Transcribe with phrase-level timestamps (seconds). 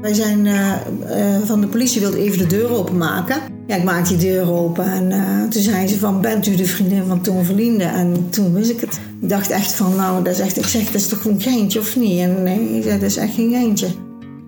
[0.00, 3.40] Wij zijn eh, eh, van de politie wilde even de deur openmaken.
[3.66, 6.66] Ja, ik maak die deur open en eh, toen zei ze van, bent u de
[6.66, 7.84] vriendin van Toon Verlinde?
[7.84, 9.00] En toen wist ik het.
[9.20, 11.78] Ik dacht echt van, nou, dat is echt, ik zeg, dat is toch een geintje
[11.78, 12.18] of niet?
[12.18, 13.86] En nee, dat is echt geen geintje.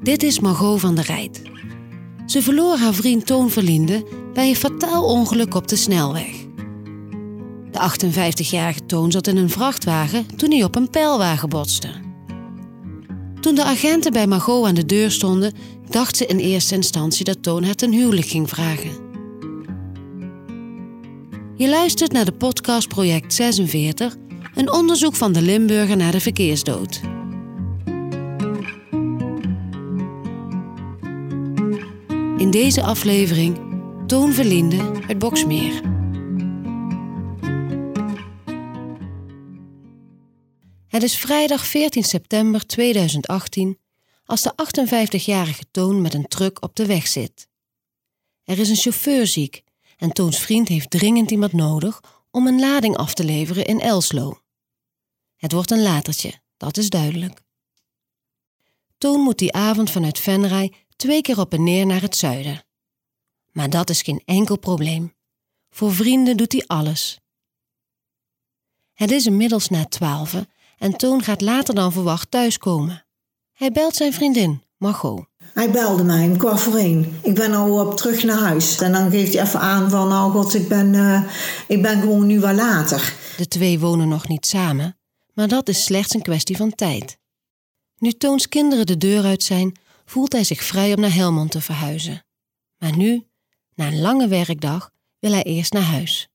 [0.03, 1.43] Dit is Margot van der Rijt.
[2.27, 6.47] Ze verloor haar vriend Toon Verlinde bij een fataal ongeluk op de snelweg.
[7.71, 11.89] De 58-jarige Toon zat in een vrachtwagen toen hij op een pijlwagen botste.
[13.43, 15.53] Toen de agenten bij Margot aan de deur stonden,
[15.91, 18.91] dacht ze in eerste instantie dat Toon het een huwelijk ging vragen.
[21.57, 24.17] Je luistert naar de podcast Project 46,
[24.55, 27.01] een onderzoek van de Limburger naar de verkeersdood.
[32.37, 33.59] In deze aflevering
[34.07, 35.92] Toon Verlinde uit Boksmeer.
[40.93, 43.79] Het is vrijdag 14 september 2018
[44.25, 47.49] als de 58-jarige Toon met een truck op de weg zit.
[48.45, 49.63] Er is een chauffeur ziek
[49.97, 54.41] en Toons vriend heeft dringend iemand nodig om een lading af te leveren in Elslo.
[55.37, 57.43] Het wordt een latertje, dat is duidelijk.
[58.99, 62.65] Toon moet die avond vanuit Venray twee keer op en neer naar het zuiden.
[63.51, 65.15] Maar dat is geen enkel probleem.
[65.71, 67.19] Voor vrienden doet hij alles.
[68.93, 70.51] Het is inmiddels na twaalfen
[70.83, 73.07] en Toon gaat later dan verwacht thuiskomen.
[73.53, 75.27] Hij belt zijn vriendin, Margot.
[75.37, 77.19] Hij belde mij om kwart voor één.
[77.23, 78.79] Ik ben al op terug naar huis.
[78.81, 81.23] En dan geeft hij even aan van, nou god, ik ben, eh,
[81.69, 83.15] ik ben gewoon nu wel later.
[83.37, 84.99] De twee wonen nog niet samen,
[85.35, 87.19] maar dat is slechts een kwestie van tijd.
[87.99, 91.61] Nu Toons kinderen de deur uit zijn, voelt hij zich vrij om naar Helmond te
[91.61, 92.25] verhuizen.
[92.79, 93.27] Maar nu,
[93.75, 96.29] na een lange werkdag, wil hij eerst naar huis.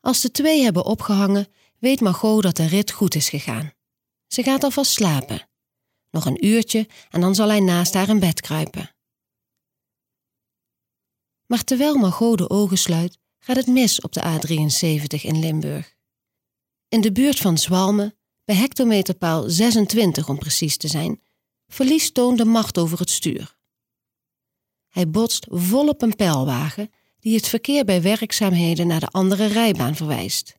[0.00, 1.46] Als de twee hebben opgehangen,
[1.78, 3.72] weet Margot dat de rit goed is gegaan.
[4.26, 5.48] Ze gaat alvast slapen.
[6.10, 8.94] Nog een uurtje en dan zal hij naast haar in bed kruipen.
[11.46, 15.96] Maar terwijl Margot de ogen sluit, gaat het mis op de A73 in Limburg.
[16.88, 21.22] In de buurt van Zwalmen, bij hectometerpaal 26 om precies te zijn,
[21.66, 23.56] verliest Toon de macht over het stuur.
[24.88, 26.90] Hij botst vol op een pijlwagen
[27.20, 30.57] die het verkeer bij werkzaamheden naar de andere rijbaan verwijst.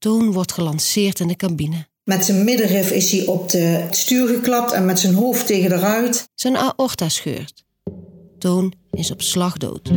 [0.00, 1.86] Toon wordt gelanceerd in de cabine.
[2.04, 5.76] Met zijn middenrif is hij op de stuur geklapt en met zijn hoofd tegen de
[5.76, 6.28] ruit.
[6.34, 7.64] Zijn aorta scheurt.
[8.38, 9.90] Toon is op slag dood.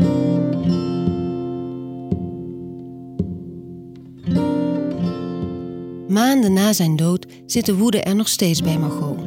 [6.08, 9.18] Maanden na zijn dood zit de woede er nog steeds bij Margot.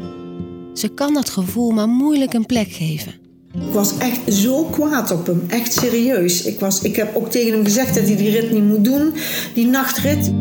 [0.75, 3.15] Ze kan dat gevoel maar moeilijk een plek geven.
[3.55, 6.43] Ik was echt zo kwaad op hem, echt serieus.
[6.43, 9.15] Ik, was, ik heb ook tegen hem gezegd dat hij die rit niet moet doen,
[9.55, 10.33] die nachtrit.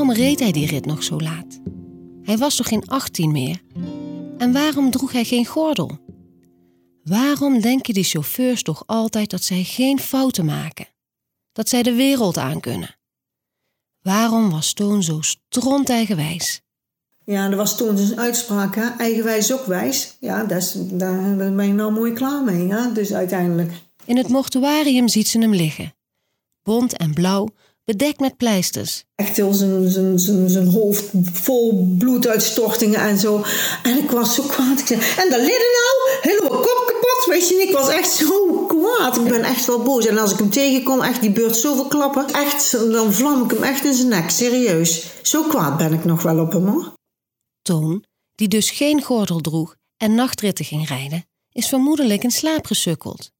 [0.00, 1.60] Waarom reed hij die rit nog zo laat?
[2.22, 3.62] Hij was toch geen 18 meer?
[4.38, 5.98] En waarom droeg hij geen gordel?
[7.04, 10.86] Waarom denken die chauffeurs toch altijd dat zij geen fouten maken?
[11.52, 12.96] Dat zij de wereld aan kunnen?
[14.02, 16.60] Waarom was Toon zo stront-eigenwijs?
[17.24, 18.88] Ja, dat was toen zijn uitspraak, hè?
[18.98, 20.16] eigenwijs ook wijs.
[20.20, 22.92] Ja, dat daar ben je nou mooi klaar mee, hè?
[22.92, 23.72] dus uiteindelijk.
[24.04, 25.94] In het mortuarium ziet ze hem liggen.
[26.62, 27.48] Bont en blauw,
[27.90, 29.04] bedekt met pleisters.
[29.14, 33.44] Echt heel zijn, zijn, zijn, zijn hoofd vol bloeduitstortingen en zo.
[33.82, 34.80] En ik was zo kwaad.
[34.80, 37.54] Ik zei, en daar liggen nou, helemaal kop kapot, weet je.
[37.54, 39.16] Ik was echt zo kwaad.
[39.16, 40.06] Ik ben echt wel boos.
[40.06, 42.26] En als ik hem tegenkom, echt die beurt zoveel klappen.
[42.32, 45.06] Echt, dan vlam ik hem echt in zijn nek, serieus.
[45.22, 46.92] Zo kwaad ben ik nog wel op hem, hoor.
[47.62, 53.30] Toon, die dus geen gordel droeg en nachtritten ging rijden, is vermoedelijk in slaap gesukkeld.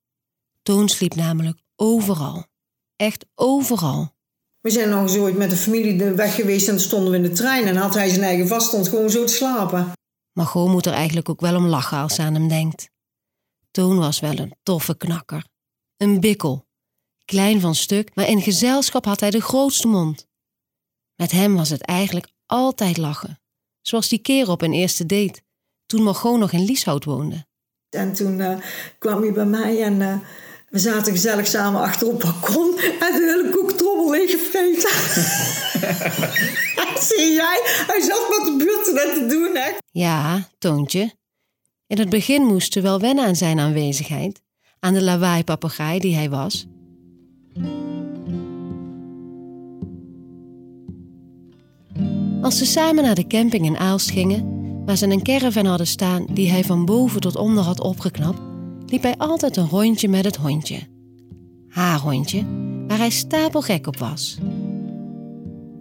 [0.62, 2.44] Toon sliep namelijk overal.
[2.96, 4.18] Echt overal.
[4.60, 7.22] We zijn nog eens ooit met de familie de weg geweest en stonden we in
[7.22, 9.92] de trein en had hij zijn eigen vast, stond gewoon zo te slapen.
[10.32, 12.90] Margot moet er eigenlijk ook wel om lachen als ze aan hem denkt.
[13.70, 15.44] Toon was wel een toffe knakker.
[15.96, 16.66] Een bikkel.
[17.24, 20.26] Klein van stuk, maar in gezelschap had hij de grootste mond.
[21.14, 23.40] Met hem was het eigenlijk altijd lachen.
[23.80, 25.40] Zoals die keer op een eerste date,
[25.86, 27.46] toen Margot nog in Lieshout woonde.
[27.90, 28.58] En toen uh,
[28.98, 30.18] kwam hij bij mij en uh,
[30.70, 34.90] we zaten gezellig samen achter op balkon en de hele koektrommel leeggevreten.
[37.08, 37.60] Zie jij?
[37.86, 39.70] Hij zat met de buurt net te doen, hè?
[39.90, 41.12] Ja, Toontje.
[41.86, 44.40] In het begin moest ze wel wennen aan zijn aanwezigheid,
[44.80, 46.66] aan de lawaai-papegaai die hij was.
[52.42, 56.26] Als ze samen naar de camping in Aalst gingen, waar ze een caravan hadden staan
[56.30, 58.49] die hij van boven tot onder had opgeknapt,
[58.90, 60.80] liep hij altijd een rondje met het hondje.
[61.68, 62.44] Haar hondje,
[62.86, 64.38] waar hij stapelgek op was.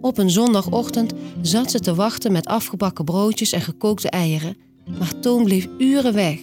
[0.00, 1.12] Op een zondagochtend
[1.42, 4.56] zat ze te wachten met afgebakken broodjes en gekookte eieren,
[4.98, 6.40] maar Toon bleef uren weg.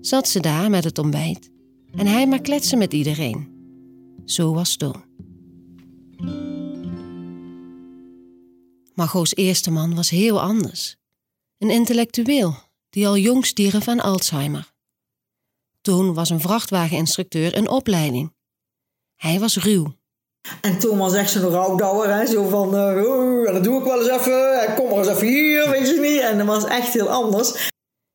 [0.00, 1.50] Zat ze daar met het ontbijt
[1.96, 3.48] en hij maar kletsen met iedereen.
[4.24, 5.04] Zo was Toon.
[8.94, 10.96] Margot's eerste man was heel anders.
[11.58, 12.54] Een intellectueel
[12.90, 14.76] die al jong stierf aan Alzheimer.
[15.88, 18.34] Toon was een vrachtwageninstructeur in opleiding.
[19.16, 19.94] Hij was ruw.
[20.60, 22.26] En toen was echt zo'n rouwdouwer, hè?
[22.26, 25.70] zo van, uh, oh, dat doe ik wel eens even, kom maar eens even hier,
[25.70, 26.20] weet je niet.
[26.20, 27.70] En dat was echt heel anders.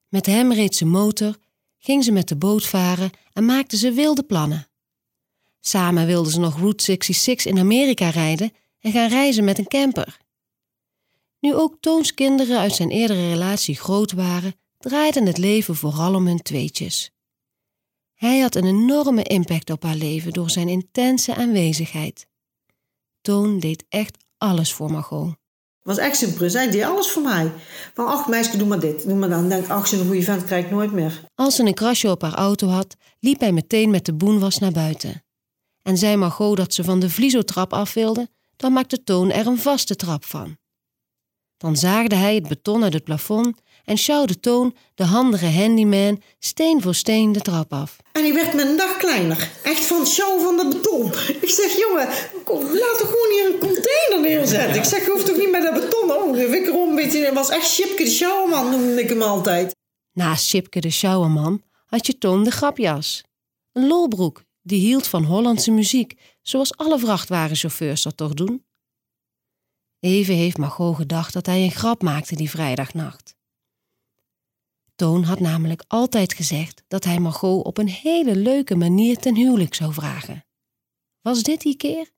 [0.08, 1.38] Met hem reed ze motor,
[1.78, 4.68] ging ze met de boot varen en maakten ze wilde plannen.
[5.60, 10.18] Samen wilden ze nog Route 66 in Amerika rijden en gaan reizen met een camper.
[11.40, 16.28] Nu ook Toons kinderen uit zijn eerdere relatie groot waren, draaide het leven vooral om
[16.28, 17.12] hun tweetjes.
[18.13, 22.27] Hij had een enorme impact op haar leven door zijn intense aanwezigheid.
[23.21, 25.27] Toon deed echt alles voor Margot.
[25.27, 26.50] Het was echt simpel.
[26.50, 27.51] Hij deed alles voor mij.
[27.94, 29.50] Van, ach meisje, doe maar dit, doe maar dan.
[29.50, 31.21] Denk, ach, een goede vent krijg ik nooit meer.
[31.36, 34.71] Als ze een krasje op haar auto had, liep hij meteen met de boenwas naar
[34.71, 35.24] buiten.
[35.81, 39.57] En zei Margot dat ze van de vliezotrap af wilde, dan maakte Toon er een
[39.57, 40.57] vaste trap van.
[41.63, 46.81] Dan zaagde hij het beton uit het plafond en sjouwde Toon, de handige handyman, steen
[46.81, 47.98] voor steen de trap af.
[48.12, 49.50] En hij werd met een dag kleiner.
[49.63, 51.12] Echt van het sjouwen van dat beton.
[51.42, 52.07] Ik zeg, jongen,
[52.80, 54.75] laat toch gewoon hier een container neerzetten.
[54.75, 56.12] Ik zeg, je hoeft toch niet met dat beton.
[56.12, 57.25] Oh, ik een beetje.
[57.25, 59.75] Het was echt Chipke de Sjouwerman, noemde ik hem altijd.
[60.13, 63.24] Naast Chipke de Sjouwerman had je Toon de grapjas.
[63.71, 68.63] Een lolbroek die hield van Hollandse muziek, zoals alle vrachtwagenchauffeurs dat toch doen.
[70.04, 73.36] Even heeft Margot gedacht dat hij een grap maakte die vrijdagnacht.
[74.96, 79.74] Toon had namelijk altijd gezegd dat hij Margot op een hele leuke manier ten huwelijk
[79.74, 80.46] zou vragen.
[81.22, 82.10] Was dit die keer?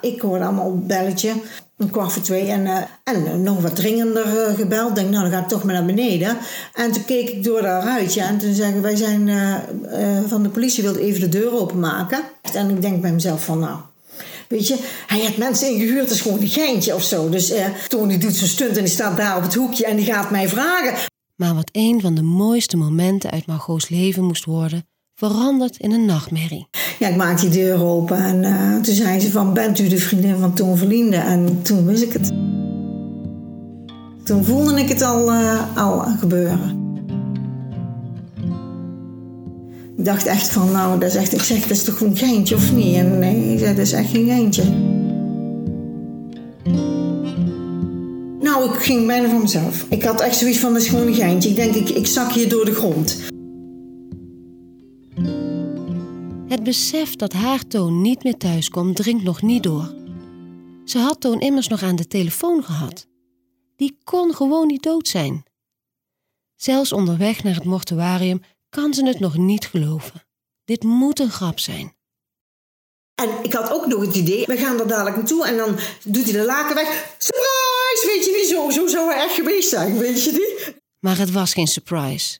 [0.00, 1.42] Ik hoorde allemaal een belletje,
[1.76, 4.94] een kwart voor twee, en, uh, en nog wat dringender uh, gebeld.
[4.94, 6.38] Denk, nou, dan ga ik toch maar naar beneden.
[6.74, 9.28] En toen keek ik door dat ruitje en toen zeggen wij zijn
[10.28, 12.22] van de politie, wil even de deur openmaken.
[12.52, 13.80] En ik denk bij mezelf van, nou,
[14.48, 17.28] Weet je, hij had mensen ingehuurd, dat is gewoon een geintje of zo.
[17.28, 20.04] Dus eh, Tony doet zijn stunt en die staat daar op het hoekje en die
[20.04, 20.94] gaat mij vragen.
[21.36, 26.04] Maar wat een van de mooiste momenten uit Margot's leven moest worden, verandert in een
[26.04, 26.68] nachtmerrie.
[26.98, 29.98] Ja, ik maak die deur open en uh, toen zei ze van, bent u de
[29.98, 31.16] vriendin van Toon Verlinde?
[31.16, 32.32] En toen wist ik het.
[34.24, 36.87] Toen voelde ik het al, uh, al gebeuren.
[39.98, 42.54] Ik dacht echt van, nou, dat is echt, ik zeg, dat is toch een geintje
[42.54, 42.94] of niet?
[42.94, 44.64] En nee, ik zei, dat is echt geen geintje.
[48.40, 49.86] Nou, ik ging bijna voor mezelf.
[49.88, 51.48] Ik had echt zoiets van, dat is gewoon een geintje.
[51.48, 53.20] Ik denk, ik, ik zak hier door de grond.
[56.48, 59.94] Het besef dat haar Toon niet meer thuis komt, dringt nog niet door.
[60.84, 63.06] Ze had Toon immers nog aan de telefoon gehad.
[63.76, 65.42] Die kon gewoon niet dood zijn.
[66.56, 68.40] Zelfs onderweg naar het mortuarium
[68.78, 70.22] kan ze het nog niet geloven.
[70.64, 71.96] Dit moet een grap zijn.
[73.14, 76.24] En ik had ook nog het idee, we gaan er dadelijk naartoe en dan doet
[76.24, 77.14] hij de laken weg.
[77.18, 78.02] Surprise!
[78.06, 80.74] Weet je niet, zo, zo zou hij echt geweest zijn, weet je niet?
[80.98, 82.38] Maar het was geen surprise.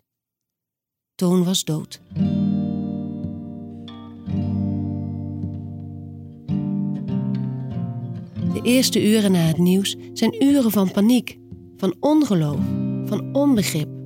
[1.15, 2.01] Toon was dood.
[8.53, 11.39] De eerste uren na het nieuws zijn uren van paniek,
[11.77, 12.61] van ongeloof,
[13.07, 13.98] van onbegrip.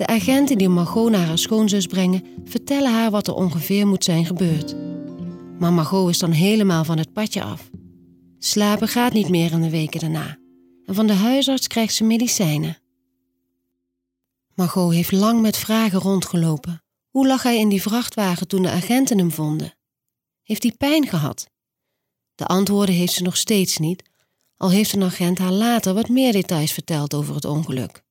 [0.00, 4.26] De agenten die Margot naar haar schoonzus brengen, vertellen haar wat er ongeveer moet zijn
[4.26, 4.76] gebeurd.
[5.58, 7.70] Maar Margot is dan helemaal van het padje af.
[8.38, 10.38] Slapen gaat niet meer in de weken daarna.
[10.84, 12.78] En van de huisarts krijgt ze medicijnen.
[14.54, 16.82] Margot heeft lang met vragen rondgelopen.
[17.10, 19.74] Hoe lag hij in die vrachtwagen toen de agenten hem vonden?
[20.42, 21.50] Heeft hij pijn gehad?
[22.34, 24.02] De antwoorden heeft ze nog steeds niet,
[24.56, 28.08] al heeft een agent haar later wat meer details verteld over het ongeluk.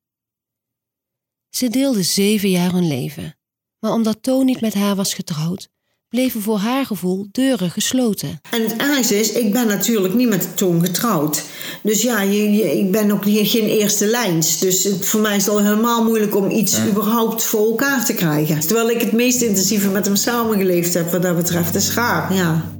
[1.49, 3.37] Ze deelden zeven jaar hun leven,
[3.79, 5.69] maar omdat Toon niet met haar was getrouwd,
[6.09, 8.39] bleven voor haar gevoel deuren gesloten.
[8.51, 11.43] En het ergste is, ik ben natuurlijk niet met Toon getrouwd.
[11.83, 14.59] Dus ja, je, ik ben ook geen eerste lijns.
[14.59, 18.13] Dus het, voor mij is het al helemaal moeilijk om iets überhaupt voor elkaar te
[18.13, 18.59] krijgen.
[18.59, 21.75] Terwijl ik het meest intensieve met hem samengeleefd heb wat dat betreft.
[21.75, 22.71] is gaar, ja.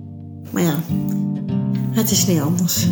[0.52, 0.84] Maar ja,
[1.92, 2.86] het is niet anders.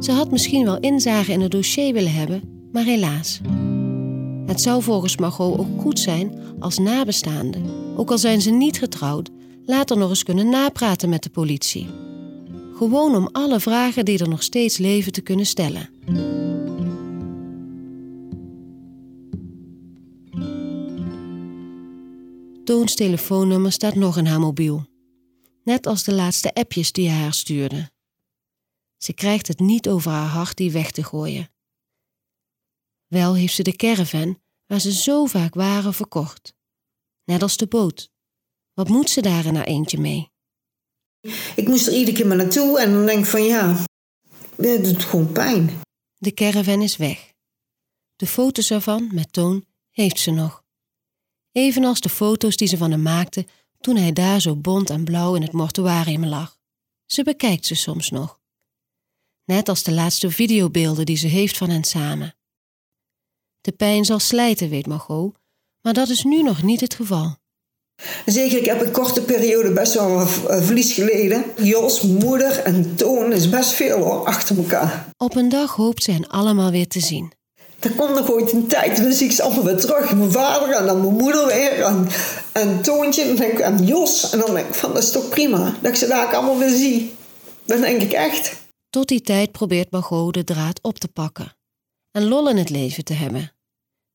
[0.00, 3.40] Ze had misschien wel inzage in het dossier willen hebben, maar helaas.
[4.50, 9.30] Het zou volgens Margot ook goed zijn als nabestaanden, ook al zijn ze niet getrouwd,
[9.64, 11.88] later nog eens kunnen napraten met de politie.
[12.74, 15.88] Gewoon om alle vragen die er nog steeds leven te kunnen stellen.
[22.64, 24.84] Toons telefoonnummer staat nog in haar mobiel.
[25.64, 27.90] Net als de laatste appjes die hij haar stuurde.
[28.96, 31.50] Ze krijgt het niet over haar hart die weg te gooien.
[33.06, 34.39] Wel heeft ze de caravan,
[34.70, 36.54] waar ze zo vaak waren, verkocht.
[37.24, 38.10] Net als de boot.
[38.74, 40.30] Wat moet ze daar in haar eentje mee?
[41.56, 43.84] Ik moest er iedere keer maar naartoe en dan denk ik van ja,
[44.56, 45.80] dat doet gewoon pijn.
[46.16, 47.32] De caravan is weg.
[48.16, 50.64] De foto's ervan, met Toon, heeft ze nog.
[51.52, 53.46] Evenals de foto's die ze van hem maakte
[53.80, 56.58] toen hij daar zo bont en blauw in het mortuarium lag.
[57.06, 58.40] Ze bekijkt ze soms nog.
[59.44, 62.34] Net als de laatste videobeelden die ze heeft van hen samen.
[63.60, 65.34] De pijn zal slijten, weet Margot,
[65.82, 67.36] maar dat is nu nog niet het geval.
[68.26, 70.26] Zeker, ik heb een korte periode best wel eh,
[70.62, 71.44] verlies geleden.
[71.56, 75.08] Jos, moeder en Toon is best veel hoor, achter elkaar.
[75.16, 77.32] Op een dag hoopt ze hen allemaal weer te zien.
[77.78, 80.14] Er komt nog ooit een tijd dan zie ik ze allemaal weer terug.
[80.14, 82.08] Mijn vader en dan mijn moeder weer en,
[82.52, 84.30] en Toontje en, denk ik, en Jos.
[84.30, 86.76] En dan denk ik van, dat is toch prima dat ik ze daar allemaal weer
[86.76, 87.12] zie.
[87.64, 88.56] Dan denk ik echt.
[88.90, 91.56] Tot die tijd probeert Margot de draad op te pakken.
[92.10, 93.52] En lol in het leven te hebben.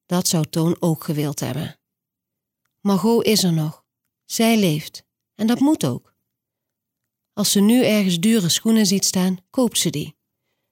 [0.05, 1.79] Dat zou Toon ook gewild hebben.
[2.81, 3.83] Margot is er nog.
[4.25, 5.03] Zij leeft.
[5.35, 6.13] En dat moet ook.
[7.33, 10.15] Als ze nu ergens dure schoenen ziet staan, koopt ze die.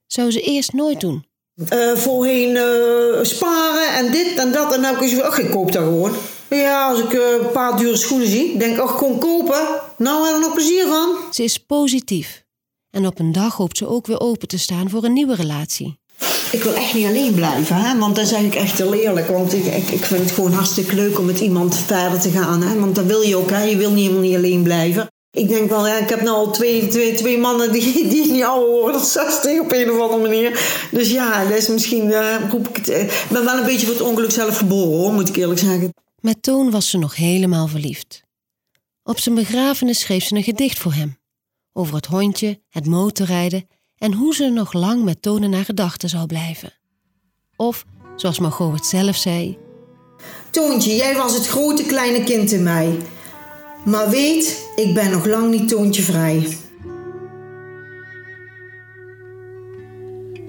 [0.06, 1.26] Zou ze eerst nooit doen.
[1.54, 4.74] Uh, voorheen uh, sparen en dit en dat.
[4.74, 6.16] En dan heb ik gezegd, ach, ik koop dat gewoon.
[6.50, 9.80] Ja, als ik uh, een paar dure schoenen zie, denk ik, ach, gewoon kopen.
[9.98, 11.32] Nou, heb er nog plezier van.
[11.32, 12.44] Ze is positief.
[12.90, 15.98] En op een dag hoopt ze ook weer open te staan voor een nieuwe relatie.
[16.54, 17.98] Ik wil echt niet alleen blijven, hè?
[17.98, 19.28] want dat is eigenlijk echt heel eerlijk.
[19.28, 22.62] Want ik, ik, ik vind het gewoon hartstikke leuk om met iemand verder te gaan.
[22.62, 22.78] Hè?
[22.80, 23.62] Want dat wil je ook, hè?
[23.62, 25.08] je wil niet helemaal niet alleen blijven.
[25.30, 28.42] Ik denk wel, ja, ik heb nu al twee, twee, twee mannen die, die niet
[28.42, 30.86] ouder worden dan 60 op een of andere manier.
[30.90, 32.88] Dus ja, dat is misschien, uh, roep ik het.
[32.88, 35.94] Ik ben wel een beetje voor het ongeluk zelf geboren hoor, moet ik eerlijk zeggen.
[36.20, 38.22] Met Toon was ze nog helemaal verliefd.
[39.02, 41.18] Op zijn begrafenis schreef ze een gedicht voor hem.
[41.72, 43.66] Over het hondje, het motorrijden
[43.98, 46.72] en hoe ze nog lang met Toon in haar gedachten zou blijven.
[47.56, 47.84] Of,
[48.16, 49.58] zoals Margot het zelf zei...
[50.50, 52.98] Toontje, jij was het grote kleine kind in mij.
[53.84, 56.56] Maar weet, ik ben nog lang niet Toontje vrij.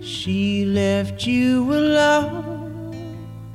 [0.01, 2.93] She left you alone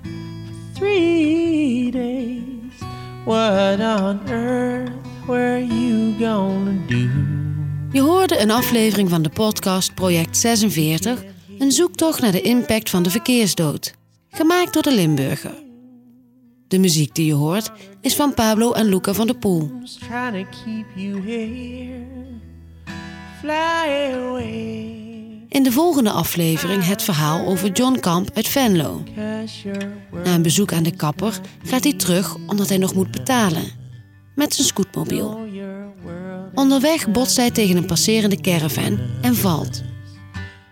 [0.03, 2.81] for three days.
[3.25, 4.91] What on earth
[5.27, 7.30] were you gonna do?
[7.93, 11.25] Je hoorde een aflevering van de podcast Project 46,
[11.59, 13.95] een zoektocht naar de impact van de verkeersdood,
[14.31, 15.63] gemaakt door de Limburger.
[16.69, 17.71] De muziek die je hoort
[18.01, 19.73] is van Pablo en Luca van der Poel.
[25.49, 29.03] In de volgende aflevering het verhaal over John Camp uit Venlo.
[30.25, 33.65] Na een bezoek aan de kapper gaat hij terug omdat hij nog moet betalen.
[34.35, 35.49] Met zijn scootmobiel.
[36.61, 39.83] Onderweg botst hij tegen een passerende caravan en valt.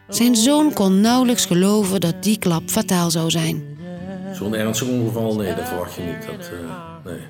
[0.09, 3.79] Zijn zoon kon nauwelijks geloven dat die klap fataal zou zijn.
[4.35, 6.27] Zo'n ernstig ongeval, nee, dat verwacht je niet.
[6.27, 6.71] Dat, uh,
[7.05, 7.21] nee.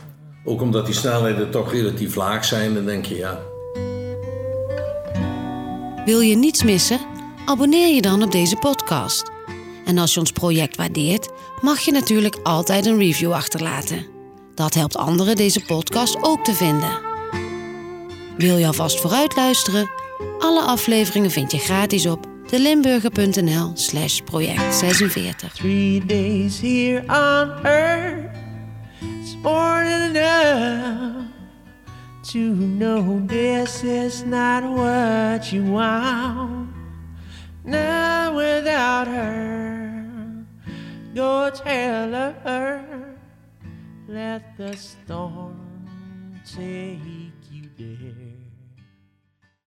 [0.44, 3.38] Ook omdat die snelheden toch relatief laag zijn, dan denk je ja.
[6.04, 7.00] Wil je niets missen?
[7.46, 9.30] Abonneer je dan op deze podcast.
[9.84, 11.28] En als je ons project waardeert,
[11.60, 14.06] mag je natuurlijk altijd een review achterlaten.
[14.54, 17.07] Dat helpt anderen deze podcast ook te vinden.
[18.38, 19.90] Wil je alvast vooruit luisteren?
[20.38, 25.52] Alle afleveringen vind je gratis op delimburger.nl slash project 46.
[25.52, 28.36] Three days here on earth
[29.42, 31.26] more than enough
[32.22, 36.68] to know this is not what you want.
[37.64, 40.02] Now without her,
[41.14, 42.12] go tell
[42.44, 43.16] her,
[44.08, 46.98] let the storm take
[47.50, 48.07] you there.